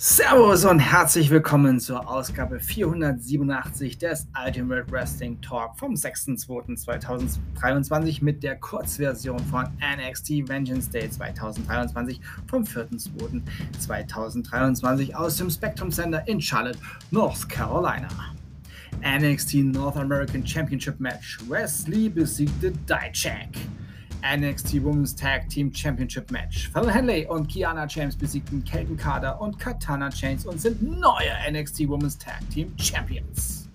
[0.00, 8.54] Servus und herzlich willkommen zur Ausgabe 487 des Ultimate Wrestling Talk vom 6.2.2023 mit der
[8.60, 16.78] Kurzversion von NXT Vengeance Day 2023 vom 4.2.2023 aus dem Spectrum Center in Charlotte,
[17.10, 18.06] North Carolina.
[19.02, 21.40] NXT North American Championship Match.
[21.48, 23.48] Wesley besiegte Dijak.
[24.22, 26.68] NXT Women's Tag Team Championship Match.
[26.68, 31.88] Fallon Henley und Kiana James besiegten Kelton Carter und Katana Chains und sind neue NXT
[31.88, 33.68] Women's Tag Team Champions.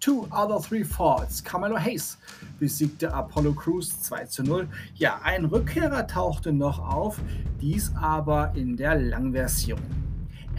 [0.00, 1.44] Two of three falls.
[1.44, 2.16] Carmelo Hayes
[2.58, 4.66] besiegte Apollo Crews 2 zu 0.
[4.94, 7.20] Ja, ein Rückkehrer tauchte noch auf,
[7.60, 9.99] dies aber in der Langversion.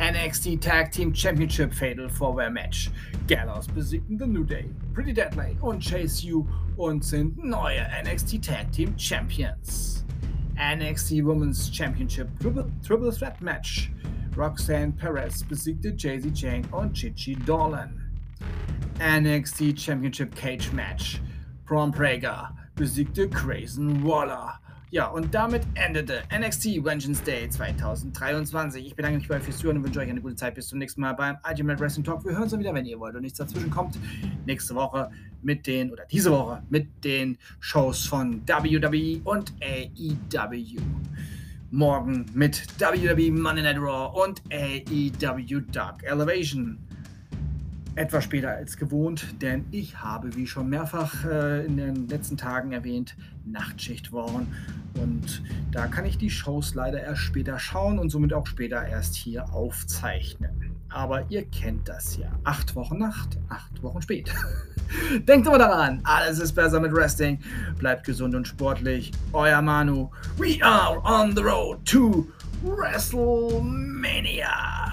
[0.02, 2.90] NXT Tag Team Championship Fatal 4-Way Match.
[3.28, 8.72] Gallows besiegten The New Day, Pretty Deadly und Chase U und sind neue NXT Tag
[8.72, 10.04] Team Champions.
[10.58, 13.92] NXT Women's Championship Triple, Triple Threat Match.
[14.36, 18.02] Roxanne Perez besiegte Jay-Z Jane und Chichi Dolan.
[18.98, 21.22] NXT Championship Cage Match.
[21.68, 24.61] Braun Prager besiegte Grayson Waller.
[24.94, 28.86] Ja, und damit endete NXT Vengeance Day 2023.
[28.86, 30.54] Ich bedanke mich bei euch fürs Zuhören und wünsche euch eine gute Zeit.
[30.54, 32.26] Bis zum nächsten Mal beim Ultimate Wrestling Talk.
[32.26, 33.98] Wir hören uns dann wieder, wenn ihr wollt und nichts dazwischen kommt.
[34.46, 35.10] Nächste Woche
[35.44, 40.82] mit den, oder diese Woche mit den Shows von WWE und AEW.
[41.72, 46.78] Morgen mit WWE Monday Night Raw und AEW Dark Elevation
[47.96, 52.72] etwas später als gewohnt, denn ich habe, wie schon mehrfach äh, in den letzten Tagen
[52.72, 54.48] erwähnt, Nachtschichtwochen.
[55.02, 59.16] Und da kann ich die Shows leider erst später schauen und somit auch später erst
[59.16, 60.76] hier aufzeichnen.
[60.90, 62.28] Aber ihr kennt das ja.
[62.44, 64.30] Acht Wochen Nacht, acht Wochen spät.
[65.28, 67.40] Denkt immer daran, alles ist besser mit Wrestling.
[67.78, 69.12] Bleibt gesund und sportlich.
[69.32, 70.10] Euer Manu.
[70.38, 72.28] We are on the road to
[72.64, 74.91] WrestleMania.